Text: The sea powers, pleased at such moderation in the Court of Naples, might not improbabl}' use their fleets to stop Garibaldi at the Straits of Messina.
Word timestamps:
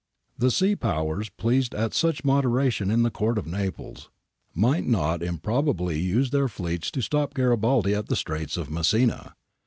The 0.35 0.49
sea 0.49 0.75
powers, 0.75 1.29
pleased 1.29 1.75
at 1.75 1.93
such 1.93 2.25
moderation 2.25 2.89
in 2.89 3.03
the 3.03 3.11
Court 3.11 3.37
of 3.37 3.45
Naples, 3.45 4.09
might 4.55 4.87
not 4.87 5.19
improbabl}' 5.19 5.91
use 6.01 6.31
their 6.31 6.47
fleets 6.47 6.89
to 6.89 7.03
stop 7.03 7.35
Garibaldi 7.35 7.93
at 7.93 8.07
the 8.07 8.15
Straits 8.15 8.57
of 8.57 8.71
Messina. 8.71 9.35